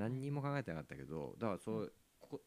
[0.00, 2.40] 何にも考えてなかったけどだからそう、こ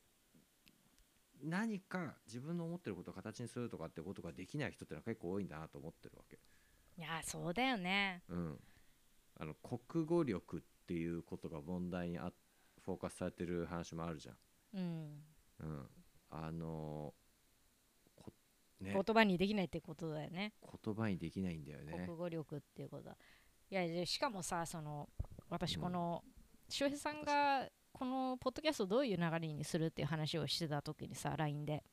[1.44, 6.40] 何か自分の思ってることを形にするとかってことができない人ってのは結構多いんだなと思ってるわけ。
[6.98, 8.24] いやそうだよね。
[8.28, 8.60] うん、
[9.40, 12.32] あの国語力っていうことが問題にあ
[12.84, 14.36] フォーカスされてる話もあるじゃん。
[14.76, 15.24] うん。
[15.60, 15.88] うん、
[16.32, 17.14] あの
[18.16, 18.34] こ
[18.82, 18.94] ね。
[18.94, 20.54] 言葉にできないってことだよね。
[20.84, 22.04] 言葉にできないんだよね。
[22.08, 22.18] 国。
[22.18, 23.04] 語力っていうこと。
[23.04, 23.18] だ
[23.70, 25.10] いやでしかもさその
[25.50, 26.24] 私うんこの
[26.74, 31.84] 周平さんがこのポッドキャストをどういう流れにするっていう話をしてた時にさ LINE で、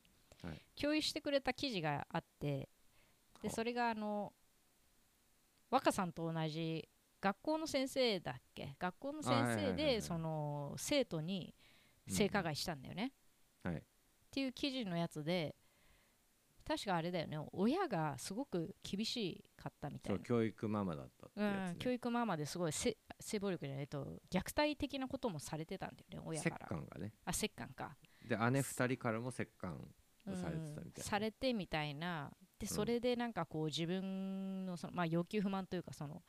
[0.43, 0.59] はい。
[0.75, 2.67] 共有してくれた記事があって
[3.43, 4.33] ではそれがあの
[5.69, 6.89] 若さんと同じ
[7.21, 8.75] 学校の先生だっけ？
[8.79, 11.53] 学校の先生でその生徒に
[12.07, 13.11] 性加害したんだよね、
[13.63, 13.75] はい。
[13.75, 13.81] っ
[14.31, 15.55] ていう記事のやつで
[16.71, 17.37] 確かあれだよね。
[17.51, 20.23] 親がすごく厳しかったみたいうな。
[20.23, 21.71] そ教育ママだったってうやつ、ね。
[21.73, 26.67] ん、教育ママですごいせ性暴力じゃないと虐待的なこともされてたんだよね親折から。
[26.67, 27.13] 感がね。
[27.25, 29.73] あ折感か、で姉二人からも折感
[30.25, 32.31] うんをされてたみたいな、されてみたいな。
[32.57, 32.73] でうん。
[32.73, 36.23] それでなんかこう自分のその、まあ、要求不満というかその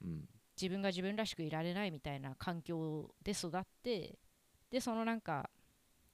[0.00, 0.28] うん。
[0.54, 4.18] 自分が自分らしくいられないみたいな環境で育って
[4.70, 5.50] でそのなんか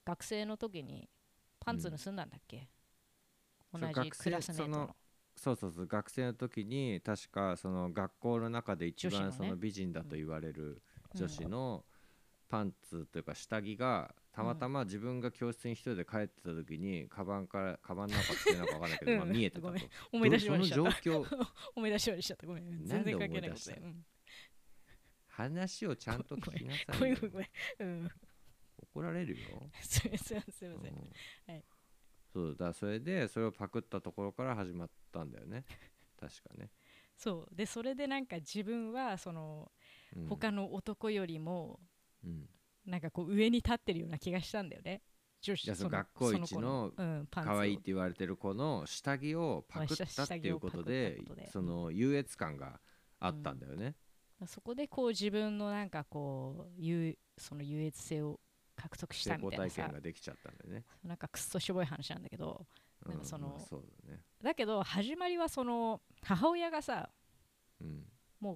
[0.05, 1.07] 学生の時に
[1.59, 2.69] パンツ盗んだんだっけ、
[3.73, 4.73] 同じ学生クラスメートの。
[4.73, 4.95] その
[5.35, 10.81] そうそうそう学生の時に確かその学校の中で一番その美人だと言われる
[11.15, 11.85] 女子の
[12.49, 19.75] パンツというか下着がたまたま自分が教室に一人で帰ってた時にカバンからカバンの中っていうのか分かんないけど、 まあうん見えてたと。
[20.11, 21.47] 思い出しそのましちゃった状況？
[21.75, 22.47] 思い出しました。
[22.47, 22.85] ごめん。
[22.85, 23.49] 全然関係ないこと。
[23.49, 23.71] 思い出した？
[23.71, 24.05] だよ、うん。
[25.27, 27.15] 話をちゃんと聞きなさごい
[28.77, 30.41] 怒られるよ、 すいません。
[30.41, 30.93] すいません。
[31.47, 31.63] はい
[32.31, 35.65] そうだそれでそれをパクったところから始まったんだよね。
[36.19, 36.69] 確かね、
[37.15, 37.55] そう。
[37.55, 39.71] でそれでなんか自分はその
[40.15, 41.79] うん、他の男よりも
[42.23, 42.49] うん。
[42.85, 45.03] なんかこう上に立ってるような気がしたんだよね。
[45.41, 46.91] 女子その学校一の
[47.31, 52.81] 可愛いって言われてる子の下着をパクったっていうことでその優越感が
[53.19, 53.95] あったんだよね、
[54.47, 58.39] そこでこう自分のなんかこう優その優越性を
[58.79, 60.85] 獲得したみたいなさ験ができちゃったんだよね。
[61.03, 62.65] なんかくっそしょぼい話なんだけど
[63.05, 64.21] うんなんかそのまあそうだね。
[64.41, 67.09] だけど始まりはその母親がさ
[67.81, 68.05] うん。
[68.41, 68.51] ま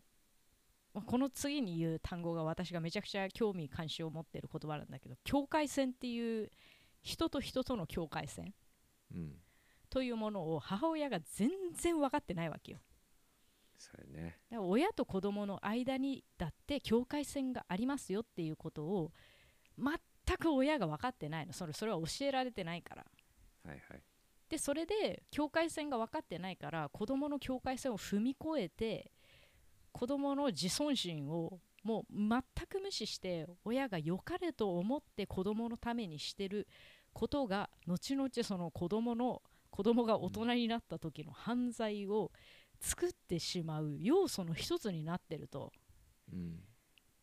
[1.02, 6.52] あこの次に言う単語が私がめちゃくちゃ興味関心を持っている言葉なんだけど境界線っていう
[7.02, 8.54] 人と人との境界線
[9.14, 9.34] うん。
[9.90, 12.80] というものを母親が全然分かってないわけよ。
[13.78, 14.40] それね。
[14.50, 19.12] だから親と子供の間にだって境界線がありますよっていうことを
[19.78, 20.00] 全
[20.38, 21.54] く親が分かってないの。
[21.54, 23.06] それそれは教えられてないから。
[23.66, 24.04] はいはい。
[24.50, 29.12] でそれで境界線が分かってないから子供の境界線を踏み越えて
[29.92, 36.68] 子供の自尊心をもう全く無視して親が良かれと思って子供のためにしてる
[37.14, 42.32] ことが後々その子供の子供が大人になった時の犯罪を
[42.80, 45.72] 作ってしまう要素の一つになってると。
[46.32, 46.60] うん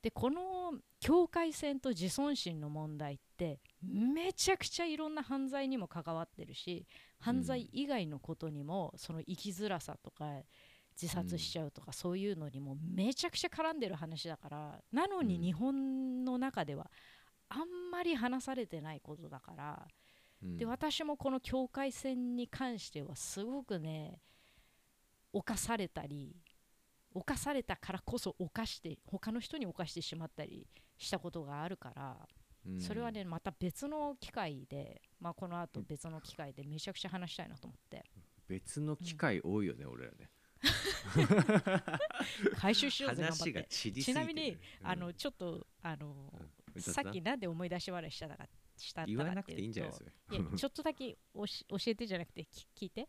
[0.03, 6.87] でこの境界線と自尊心の問題ってめちゃくちゃいろんな犯罪にも関わってるし
[7.19, 10.25] 犯罪以外のことにも、その生きづらさとか
[11.01, 15.43] 自殺しちゃうとか、そういうのにもめちゃくちゃ絡んでる話だからなのにうん。
[15.43, 16.91] 日本の中では
[17.49, 19.87] あんまり話されてないことだから、
[20.43, 20.57] うん。
[20.57, 24.19] で私もこの境界線に関してはすごくね
[25.33, 26.35] 犯されたり
[27.15, 30.67] 犯されたからこそ犯して他の人に犯してしまったり
[30.97, 32.17] したことがあるから、
[32.67, 32.81] うん。
[32.81, 38.05] それはねまた別の機会で、まあ、このあと別の機会でめちゃくちゃ話したいなと思って。
[38.47, 40.31] 別の機会多いよね、俺らね。
[42.57, 44.87] 回収しようぜ頑張話がってちなみに、うん。
[44.87, 46.33] あのちょっとあの、
[46.75, 46.83] うん。
[46.83, 51.45] さっきなんで思い出し笑いしたかした言わなくていいんじゃないかですっていうといやちょっとだけ教
[51.87, 53.09] えてじゃなくてき聞いて。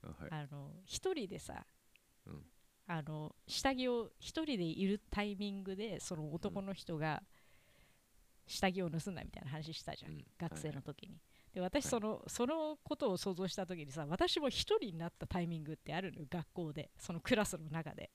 [0.00, 1.66] か、はい、あの一人でさ、
[2.26, 2.44] うん
[2.88, 7.22] あの下着を一人でいるタイミングでその男の人が
[8.46, 10.24] 下着を盗んだみたいな話したじゃん、うん。
[10.38, 11.20] 学生はいの時に。
[11.52, 11.90] で私はい。
[11.90, 16.90] その、そのことを想像した時にさ私も一人になったタイミングってあるのよ学校で。
[16.98, 18.10] そのクラスの中で。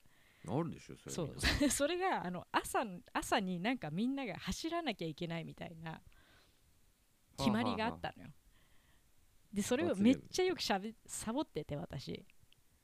[0.47, 1.35] あるでしょそれそう。
[1.69, 2.83] それがあの朝
[3.13, 6.01] 朝になんかみんなが走らなきゃいけないみたいな
[7.37, 8.29] 決まりがあったのよ。
[9.51, 10.19] でそれを罰ゲーム。
[10.19, 12.25] めっちゃよくしゃべサボってて私。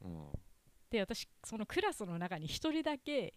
[0.01, 0.31] うん
[0.89, 3.33] で私そのクラスの中に一人だけ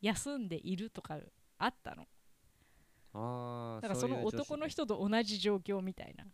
[0.00, 1.18] 休んでいるとか
[1.58, 2.06] あったの。
[3.12, 6.24] あーだからその男の人と同じ状況みたいな。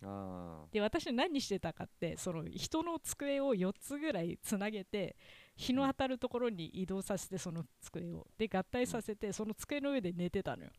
[0.00, 5.16] あで私何してたかってその人の机を4つぐらいつなげて
[5.56, 8.26] 日の当たるところに移動させてその机を。
[8.38, 10.70] で合体させてその机の上で寝てたのよ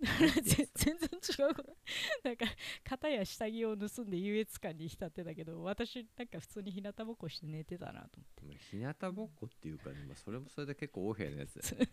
[0.00, 1.08] 全全然
[1.46, 1.76] 違うこと
[2.22, 2.44] なんか
[2.84, 8.42] 肩や下着を盗んで優越感に浸ってたけど私なんか普通に日向ぼっこして寝てたなと思って。
[8.44, 11.88] まあ日向ぼっこっていうかね、まあ、それもそれで結構横柄なやつだよね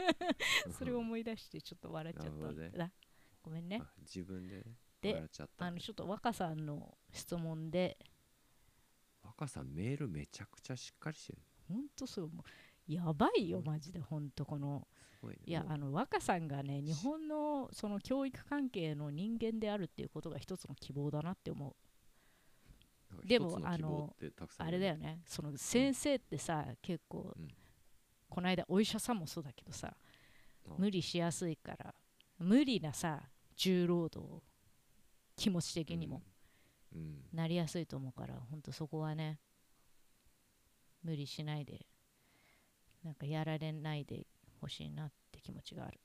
[0.77, 2.91] それを思い出してちょっと笑っちゃった ねだ。
[3.41, 3.79] ごめんね。
[3.81, 4.63] あ自分でね。
[5.01, 7.97] で笑っちゃったあのちょっと若さんの質問で
[9.21, 11.39] 若さんメールめちゃくちゃしっかりしてる。
[11.67, 12.44] ほんとそうもう
[12.88, 14.88] やばいよマジでほんとこの。
[15.24, 15.35] ね。
[15.45, 21.75] いやあの若さんがね日本のその教育関係の人間であるっていうことが一つの希望だなって思う。
[23.25, 24.15] でも一つの
[24.57, 25.21] あれだよね。
[25.25, 27.47] その先生ってさ、結構、うん。
[28.27, 29.95] この間お医者さんもそうだけどさ
[30.68, 30.75] あ。
[30.77, 31.94] 無理しやすいから
[32.39, 33.21] 無理なさ
[33.56, 34.41] 重労働
[35.36, 36.24] 気持ち的にも。
[36.94, 37.18] うん、うん。
[37.31, 39.39] なりやすいと思うからほんとそこはね
[41.03, 41.86] 無理しないで
[43.03, 44.25] なんかやられないで
[44.61, 46.00] ほしいなって気持ちがある。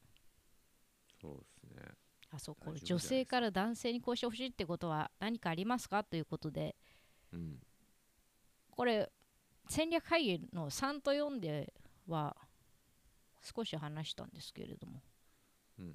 [1.20, 1.82] そうですね。
[2.30, 6.04] あそこ女性から男性にこうしてほしいってことは何かありますか？
[6.04, 6.76] ということで。
[7.32, 7.58] うん。
[8.70, 9.10] これ
[9.68, 11.72] 戦略会議の3と4で
[12.06, 12.36] は
[13.42, 15.02] 少し話したんですけれども、
[15.78, 15.94] うん。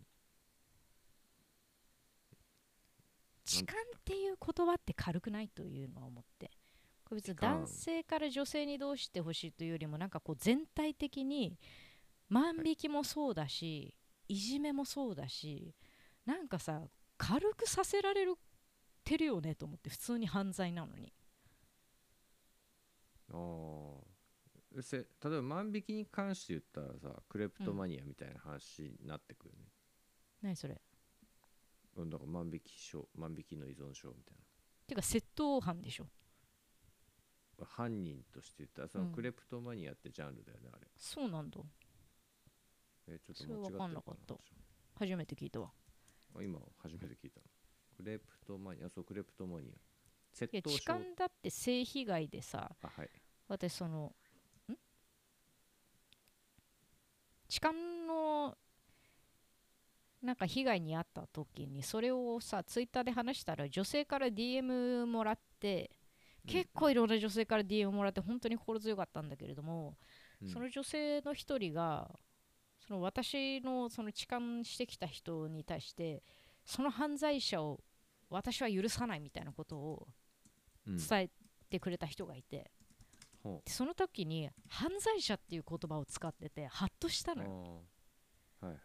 [3.45, 5.49] 痴漢っていう言葉って軽くない？
[5.49, 6.49] というのは思って
[7.13, 11.57] 別に男性から女性にどうしてほしいというよりもなんかこう全体的に
[12.29, 13.95] 万引きもそうだし、
[14.27, 15.75] い、じめもそうだし
[16.25, 16.81] なんかさ
[17.17, 18.35] 軽くさせられる
[19.03, 21.13] てるよねと思って普通に犯罪なのに。
[23.31, 23.97] あ
[24.77, 29.65] あせ例えば万引きに関して言ったらさクレプトマニアみたいな話になってくるね、
[30.41, 30.81] 何それ？
[31.95, 34.37] うん、だから万引き症万引きの依存症みたい
[34.87, 36.05] てか窃盗犯でしょ。
[36.05, 36.09] な
[37.61, 40.87] 犯人として言ったらそのうんクレプトマニアってジャンルだよねあれ。
[40.97, 41.59] そうなんだ。
[43.07, 44.33] えちょっとそれわ間違ってるかんなかった。
[44.33, 44.39] 話
[44.95, 45.71] 初めて聞いたわ。
[46.35, 47.45] あ今初めて聞いたの。
[47.95, 50.35] クレプトマニアあそうクレプトマニア。
[50.35, 50.77] 窃盗症。
[50.77, 53.09] 痴漢だって性被害でさあはい。
[53.47, 54.15] 私その
[54.71, 54.75] ん？
[57.47, 57.73] 痴漢
[58.07, 58.57] の
[60.21, 65.91] なんか被害に遭った時にそれをさツイッターで話したら女性から DM もらって
[66.47, 69.95] 結構いろんな女性から DM もらって本当に心強かったんだけれども、
[70.41, 70.47] うん。
[70.49, 72.09] その女性の一人が
[72.85, 76.21] その私のその痴漢してきた人に対して
[76.65, 77.79] その犯罪者を
[78.29, 80.07] 私は許さないみたいなことを
[80.85, 80.97] うん。
[80.97, 81.29] 伝え
[81.69, 82.69] てくれた人がいて、
[83.41, 87.83] ほでその時に犯罪者っていう言葉を使っててハッとしたうのよ。
[88.59, 88.77] はいは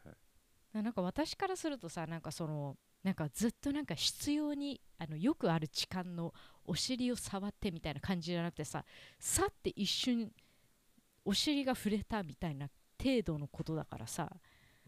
[0.75, 0.83] い。
[0.83, 2.77] なんか私からするとさなんかその
[3.09, 6.35] なんかずっとなんか必要にあのよくある痴漢の
[6.67, 8.85] お尻を触ってみたいな感じじゃなくてさ
[9.19, 10.31] さって一瞬
[11.25, 12.69] お尻が触れたみたいな
[13.03, 14.31] 程度のことだからさ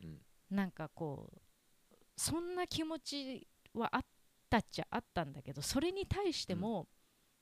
[0.02, 0.18] うん。
[0.54, 4.02] なんかこうそんな気持ちはあっ
[4.50, 6.88] たっちゃあったんだけどそれに対しても、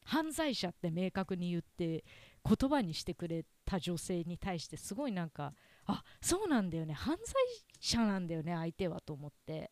[0.05, 2.05] 犯罪者って明確に言って
[2.45, 5.55] 言葉にしてくれた女性に対してすごいなんか
[5.87, 7.35] あそうなんだよね犯罪
[7.81, 9.71] 者なんだよね相手はと思って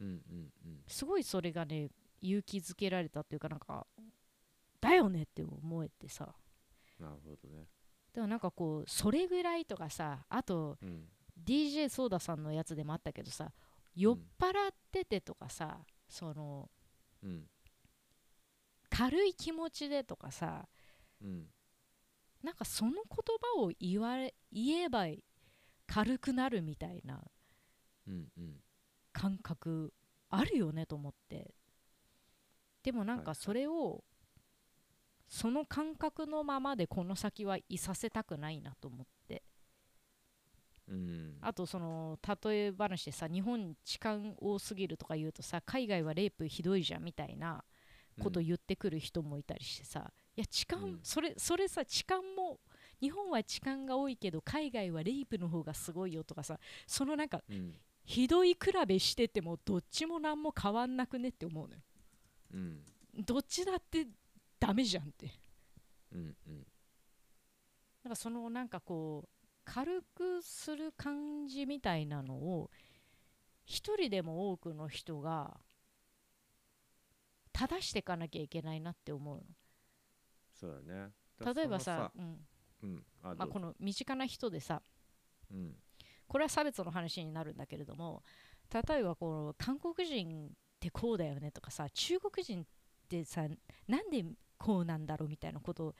[0.00, 0.82] うんうんうん。
[0.86, 3.86] すごいそれがね勇気づけられたっていうかなんか
[4.80, 6.34] だよねって思えてさ。
[6.98, 7.68] なるほどね。
[8.12, 11.08] でもなんかこうそれぐらいとかさあとうん。
[11.44, 13.52] DJ ソーダさんのやつでもあったけどさ
[13.96, 16.70] 酔っ払っててとかさその
[17.22, 17.48] うん。
[18.88, 20.68] 軽い気持ちでとかさ
[21.20, 21.46] うん。
[22.42, 23.00] なんかその言
[23.56, 25.06] 葉を言われ言えば
[25.86, 27.22] 軽くなるみたいな。
[28.06, 28.63] うんうん
[29.14, 29.94] 感覚
[30.28, 31.54] あるよねと思って。
[32.82, 34.04] でもなんかそれを
[35.26, 39.42] その感覚のままでこの先はいさせたくないなと思って。
[40.88, 41.38] うん。
[41.40, 47.64] あとその例え話でさ日本痴漢多すぎるとか言うとさ海外はレイプひどいじゃんみたいな
[48.22, 50.98] こと言ってくる人もいたりしてさ、いや痴漢、うん。
[51.02, 52.60] それそれさ痴漢も
[53.00, 61.80] 日本は痴漢が多いけど海外はレイプの方がすごいよとかさそのなんかうんひどい比べしててもどっちも何も変わんなくねって思うのよ。
[62.52, 62.84] うん。
[63.24, 64.06] どっちだって
[64.60, 65.30] ダメじゃんって。
[66.12, 66.66] うんうん。
[68.04, 69.28] なんかそのなんかこう
[69.64, 72.70] 軽くする感じみたいなのを
[73.64, 75.56] 一人でも多くの人が
[77.52, 79.42] 正していかなきゃいけないなって思う
[80.52, 81.10] そうだね。
[81.40, 82.46] の例えばさ、うん。
[82.82, 84.82] うんあまあ、この身近な人でさ。
[85.50, 85.74] うん
[86.34, 88.24] これは差別の話になるんだけれども
[88.88, 90.50] 例えばこの韓国人っ
[90.80, 92.64] てこうだよねとかさ中国人っ
[93.08, 93.42] てさ
[93.86, 94.24] なんで
[94.58, 95.94] こうなんだろうみたいなことを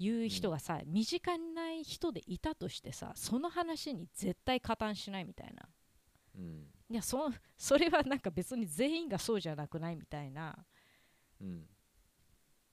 [0.00, 5.68] 言う人がさ、身近な人でいたとしてさその話に絶対加担しないみたいな。
[6.36, 6.66] うん。
[6.90, 10.58] いやそそれはなんか別に全員がそうじゃなくないみたいな。
[11.40, 11.62] うん。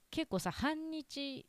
[0.10, 1.46] 結構さ反日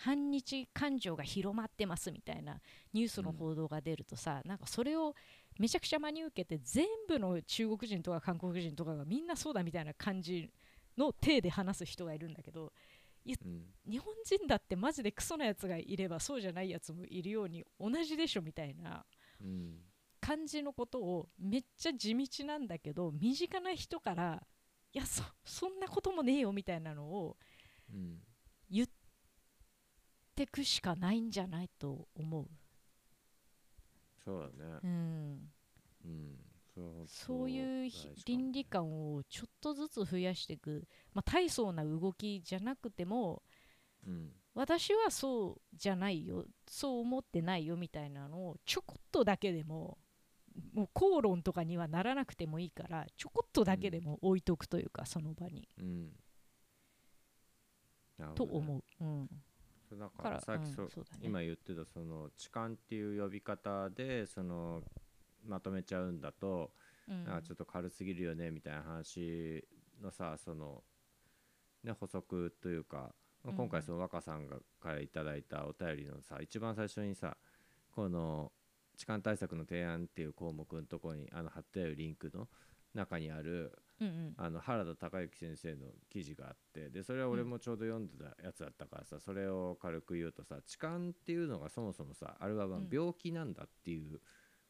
[0.00, 2.60] 反日感情が広まってますみたいな
[2.92, 5.14] ニュースの報道が出るとさ、なんかそれを
[5.58, 10.50] めちゃくちゃ真に受けて全部の中国人とか韓国人とかがみんなそうだみたいな感じ
[10.96, 12.72] の体で話す人がいるんだけど
[13.26, 13.74] うん。
[13.90, 19.04] 日本人だってマジでクソなやつがいればそうじゃないやつもいるように同じでしょみたいな
[19.40, 19.78] うん。
[20.20, 24.42] 感じのことをめっちゃ地道なんだけど身近な人から
[24.92, 27.36] いやそそんなこともねえよみたいなのを
[27.92, 27.98] うん。
[27.98, 28.27] 言
[30.38, 32.46] ってくしかないんじゃないと思う、
[34.24, 34.78] そうだね。
[34.84, 35.50] うん、
[36.04, 36.36] うん。
[36.72, 37.90] それは本当そういう
[38.24, 43.42] 倫理観をちょっとずつ増やしていく、まあ、大層な動きじゃなくても
[44.06, 44.30] うん。
[44.54, 46.44] 私はそうじゃないよ。
[46.68, 49.98] そう思ってないよみたいなのをちょこっとだけでも
[50.72, 55.68] もう口論とかにはならなくてもいいからちょこっとだけでも置いとくというか、その場に。
[55.78, 56.12] うん。
[58.18, 59.28] なると思う、うん、
[59.96, 61.20] だかかららさっきそ、うんそうだね。
[61.22, 64.82] 今言ってたその痴漢っていう呼び方でその
[65.46, 66.70] まとめちゃうんだと、
[67.08, 67.24] うん。
[67.24, 69.64] なんかちょっと軽すぎるよねみたいな話
[70.02, 70.82] のさその
[71.84, 73.14] ね補足というか、
[73.44, 73.56] まあうん。
[73.56, 77.36] 今回その若さんがからいただいたお便りのさ一番最初にさ
[77.90, 78.52] この
[78.96, 82.48] 痴漢対策の提案っていう項目のところにあの貼ってあるリンクの
[82.98, 84.34] 中にあるうんうん。
[84.36, 94.20] あの原田孝之先生の記事があってでそれは俺もちょうど読んでたやつだったからさ、それを軽く言うとさ痴漢っていうのがそもそもさあれは病気なんだっていう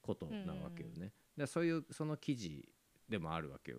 [0.00, 2.66] ことなわけよね、でそういうその記事
[3.08, 3.78] でもあるわけよ。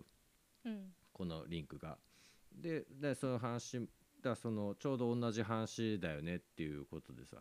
[0.65, 0.94] うん。
[1.12, 1.98] このリンクが。
[2.53, 3.88] ででその話
[4.22, 7.38] だそのちょうど同じ話だよねっていうことでさ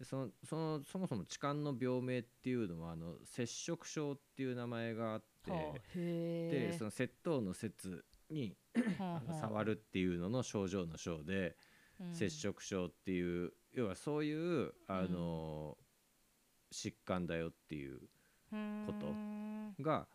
[0.00, 8.56] でそのそのそもそも痴漢の病名っていうのはあの摂食症っていう名前があって、はあでその窃盗の説に
[8.98, 11.54] はあの触るっていうのの症状の症で、
[12.14, 15.76] 摂食症っていう要はそういうあの、
[16.72, 18.00] 疾患だよっていう
[18.86, 20.06] ことが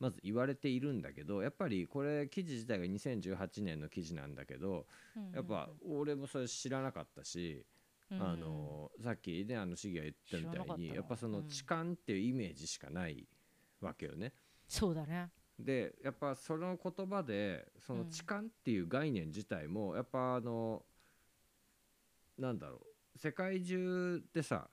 [0.00, 4.86] まず言われているんだけどやっぱりこれ記事自体が2018年の記事なんだけど
[5.34, 7.66] やっぱ俺もそれ知らなかったし、
[8.20, 11.48] あのさっきねあの市議が言ったみたいにやっぱそのうん。
[11.48, 13.26] 痴漢っていうイメージしかない
[13.80, 14.32] わけよね。
[14.68, 15.30] そうだね。
[15.58, 20.84] でやっぱその言葉でそのうん痴漢っていう概念自体もやっぱあの
[22.38, 22.80] なんだろ
[23.14, 24.68] う世界中でさ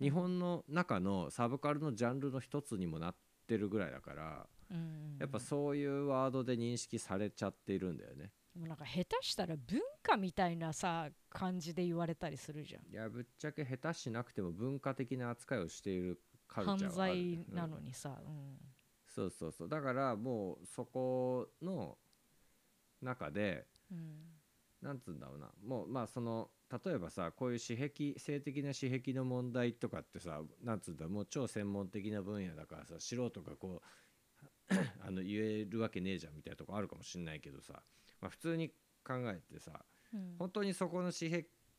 [0.00, 3.14] 日本の中のサブカルのジャンルの一つにもなっ
[3.46, 8.32] てるぐらいだからうんやっぱそういうワードで認識されちゃっているんだよね。
[8.54, 12.92] もうなんか下手したら文化みたいなさ感じで言われたりするじゃん。
[12.92, 17.14] いやぶっちゃけ下手しなくても文化的な扱いをしているカルチャー犯はある。
[17.14, 18.58] 罪なのうんにさ、うん。
[19.08, 19.68] そうそうそう。
[19.68, 21.98] だからもうそこの
[23.02, 24.34] 中でうん。
[24.80, 25.50] なんつうんだろうな。
[25.66, 26.50] もうまあその
[26.84, 33.82] 例えばさこういう私癖性的な私癖の問題とかってさなんつうんだもう超専門的な分野だからさ素人がこ
[34.70, 34.74] う
[35.06, 37.82] あの言えるわけねえじゃんみたいなとこあるかもしんないけどさ、
[38.20, 38.70] まあ、普通に
[39.04, 40.36] 考えてさうん。
[40.38, 41.30] 本当にそこの私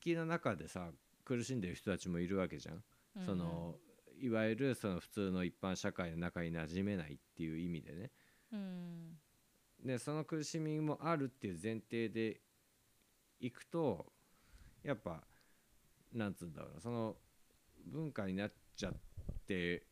[0.01, 0.92] 癖の中でさ
[1.24, 2.84] 苦しんでる人たちもいるわけじゃん。
[3.25, 3.75] その
[4.20, 8.12] いわゆるその普通の一般社会の中に馴染めないっていう意味でね。
[8.54, 9.18] うん。
[9.84, 12.42] でその苦しみもあるっていう前提で
[13.39, 14.06] いくと
[14.84, 15.24] やっぱ
[16.13, 16.82] なんつうんだろうな。
[16.82, 17.15] その
[17.86, 18.94] 文化になっちゃっ
[19.48, 19.84] て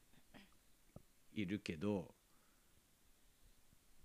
[1.34, 2.14] いるけど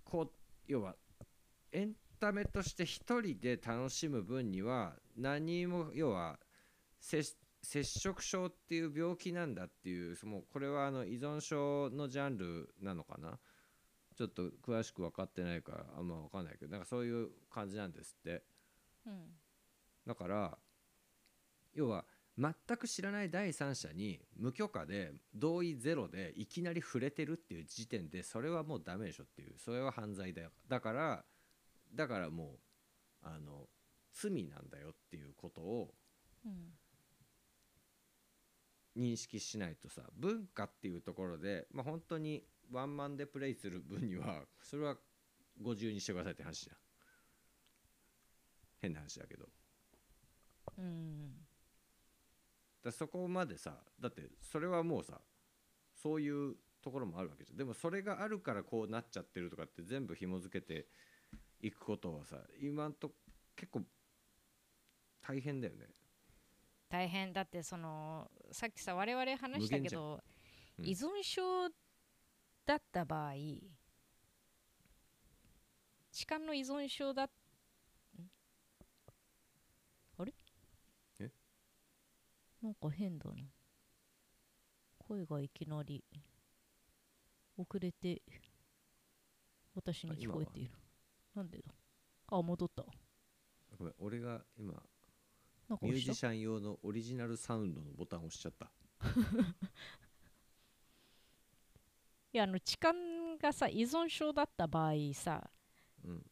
[0.04, 0.30] こう
[0.66, 0.94] 要は
[1.72, 6.38] エンタメとして一人で楽しむ分には何も要は
[7.00, 13.38] 接摂食症っていう病気なんだっていうもうこれはあの依存症のジャンルなのかな？
[14.16, 18.42] ちょっと詳しく分かってないからあんま分かんないけどなんかそういう感じなんですって。
[19.06, 19.12] うん
[20.06, 20.56] だから
[21.74, 22.06] 要は
[22.38, 30.50] 全く知らない第三者に無許可で同意ゼロでいきなり触れてるっていう時点でそれはもうダメでしょっていうそれは犯罪だよ。
[30.66, 31.24] だから
[31.94, 32.58] だからも
[33.24, 33.66] うあの
[34.12, 35.94] 罪なんだよっていうことを
[36.44, 36.52] うん
[38.98, 42.42] 認識しないとさ文化っていうところで、まあ、本当に
[42.72, 44.96] ワンマンでプレイする分にはそれは
[45.62, 46.76] ご自由にしてくださいって話じゃん。
[48.80, 49.46] 変な話だけど。
[50.78, 51.32] うん。
[52.84, 55.20] だそこまでさだってそれはもうさ
[55.94, 57.56] そういうところもあるわけじゃん。
[57.56, 60.86] でもそれがあるからこうなっちゃってるとかって全部紐付けて
[61.60, 63.12] いくことはさ今んと
[63.56, 63.82] 結構
[65.20, 65.86] 大変だよね。
[66.88, 67.32] 大変。
[67.32, 70.22] だってそのさっきさ我々話したけど、
[70.78, 70.86] うん。
[70.86, 71.68] 依存症
[72.64, 73.32] だった場合
[76.12, 77.28] 痴漢の依存症だん？
[80.18, 80.32] あれ？
[81.20, 81.30] え？
[82.62, 83.36] なんか変だな。
[84.98, 86.04] 声がいきなり
[87.56, 88.22] 遅れて
[89.74, 90.70] 私に聞こえている
[91.38, 91.64] なんでだ？
[92.30, 92.84] あ戻った。
[93.78, 94.72] ごめん俺が今
[95.68, 96.12] なんかミュー押した？
[96.12, 98.70] ジシャン用のオリジナルサウンドのボタンを押しちゃった。
[102.32, 102.92] いやあの痴漢
[103.40, 105.48] がさ依存症だった場合さ
[106.04, 106.26] うん。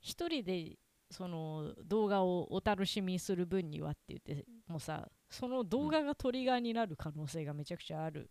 [0.00, 0.78] 一人で
[1.10, 8.30] その動画をお楽しみする分にはって言ってもうさその動画がトリガーになる可能性がめちゃくちゃある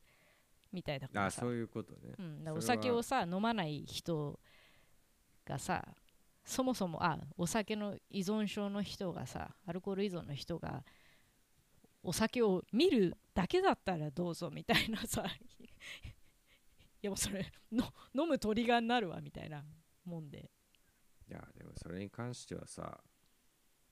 [0.71, 1.41] みたいだからさ。
[1.41, 2.15] あそういうことね。
[2.17, 4.39] うん、だからおそれは酒をさ飲まない人
[5.45, 5.85] がさ
[6.43, 10.83] そもそもあお酒の依存症の人がさアルコール依存の人が
[12.03, 15.23] お酒を見るだけだったらどうぞみたいなさ
[17.03, 19.63] いやもうそれの飲むトリガーになるわみたいな
[20.05, 20.51] もんで。
[21.27, 23.01] いやでもそれに関してはさ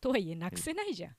[0.02, 1.16] とはいえなくせないじゃん、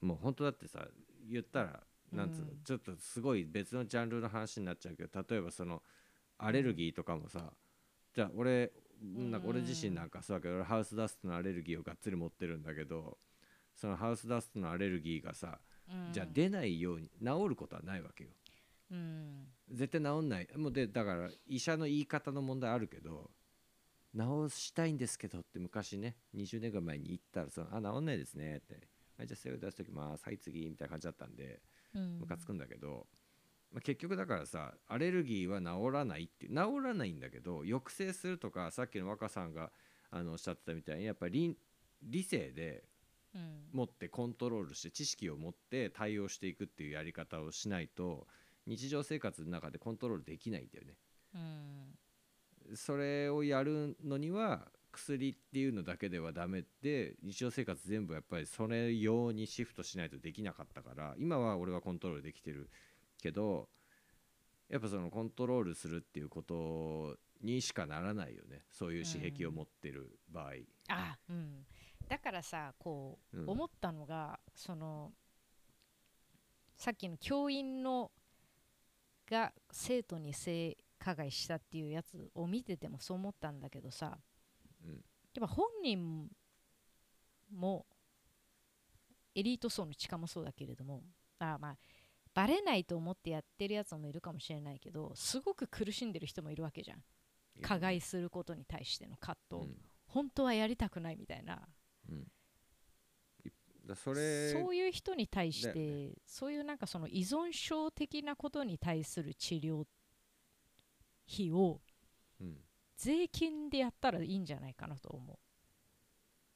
[0.00, 0.88] もう本当だってさ
[1.28, 5.82] 言ったらなんつうの、うんちょっとすごい別のジャンルの話になっちゃうけど例えばその
[6.38, 7.52] アレルギーとかもさ
[8.14, 8.72] じゃあ俺
[9.04, 13.18] なんか俺自身なんかそうだけど俺ハウスダストのアレルギーをがっつり持ってるんだけど
[13.74, 15.58] そのハウスダストのアレルギーがさ、
[15.88, 16.12] うん。
[16.12, 18.30] じゃあ出ないように治ることはないわけよ。
[18.90, 19.46] うん。
[19.70, 20.48] 絶対治んない。
[20.56, 23.30] もうでだから医者の言い方の問題あるけど
[24.16, 28.74] 治したいんですけどって昔ね20年ぐらい前に言ったらそのあ治んないですねって
[29.18, 30.24] はいじゃあセル出しときます。
[30.24, 31.60] はい次みたいな感じだったんで
[31.94, 32.18] うん。
[32.20, 33.06] ムカつくんだけど、
[33.74, 39.72] まあ、結局だからさアレルギーは治らないって治らないんだけど抑制するとかさっきの若さんが
[40.12, 41.56] あのおっしゃってたみたいにやっぱり理
[42.02, 42.84] 理性で
[43.34, 48.28] うん持ってコントロールして知識を持って対応していくっていうやり方をしないと
[48.66, 50.94] 日常生活の中でコントロールできないんだよね。
[51.34, 62.70] うんそれをやるのには薬っていうのだけではダメで日常生活全部やっぱりそれ用にシフトしないとできなかったから今は俺はコントロールできてる
[63.24, 63.70] けど
[64.68, 68.62] やっぱそのコントロールするっていうことにしかならないよね。
[68.70, 70.52] そういう刺激を持ってる場合。
[70.88, 71.64] あうん。
[72.06, 73.50] だからさこう、うん。
[73.50, 75.12] 思ったのがその
[76.76, 78.10] さっきの教員の
[79.30, 84.18] が生徒に性加害したっていうやつを見ててもそう思ったんだけどさ、
[84.84, 84.90] うん。
[84.92, 85.00] やっ
[85.40, 86.28] ぱ本人
[87.54, 87.86] も
[89.34, 91.02] エリート層の地下もそうだけれども
[91.38, 91.76] あまあ
[92.34, 97.02] バレないと思ってやってるやつもいるかもしれないけどすごく苦しんでる人もいるわけじゃん。
[97.62, 99.76] 加害することに対しての葛藤、うん。
[100.06, 101.68] 本当はやりたくないみたいな。
[102.08, 102.26] うん。
[103.94, 109.84] それそういう人に対して、だよそういうなんかその依存症的なことに対する治療
[111.32, 111.80] 費を
[112.40, 112.56] うん。
[112.96, 115.38] 税金でやったらいいんじゃないかなと思う。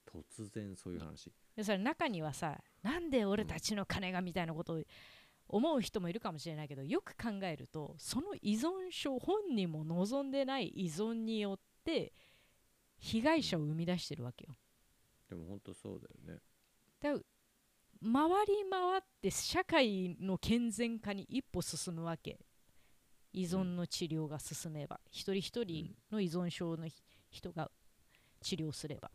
[0.09, 1.33] 突然そういう話。
[1.55, 4.83] でそれ中にはさなんで俺たちの金がみたいなことを
[5.49, 12.13] 思う人もいるかもしれないけどよく考えるとその依存症本人も望んでない依存によって
[12.99, 14.57] 被害者を生み出してるわけよ。
[15.29, 16.41] でも本当そうだよね。
[17.01, 17.11] だ
[18.01, 22.39] 回り回って社会の健全化に一歩進むわけ
[23.33, 27.71] 依存の治療が進めば、一人一人の依存症のひ人が
[28.41, 29.11] 治療すれば、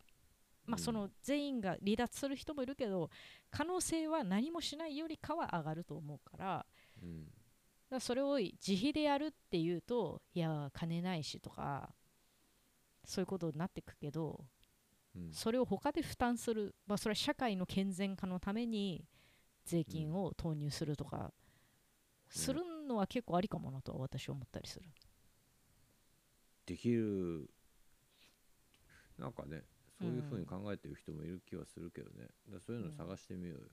[0.66, 0.84] まあ、うん。
[0.84, 3.10] その全員が離脱する人もいるけど
[3.52, 6.66] 可能性は何もしないよりかは上がると思うからだか
[7.04, 7.26] うん
[7.92, 11.90] らそれを自費でやるっていうといや金ないしとか
[13.06, 14.46] そういうことになってくけど
[15.16, 15.34] うん。
[15.34, 19.06] それを他で負担する、まあ、それは社会の健全化のために
[19.66, 21.32] 税金を投入するとか、
[22.30, 24.86] するのは結構ありかもなとは私は思ったりする。
[26.66, 27.50] できる
[29.18, 29.64] なんかね
[30.00, 33.70] そういうふうに考えてる人もいる気はするけどね、だからそういうのを探してみようよ、